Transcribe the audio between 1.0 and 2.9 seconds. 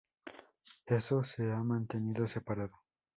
se ha mantenido separado.